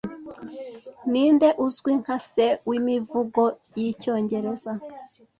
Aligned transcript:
Ninde 1.11 1.47
uzwi 1.65 1.91
nka 2.01 2.17
Se 2.29 2.45
wimivugo 2.69 3.41
yicyongereza 3.79 4.71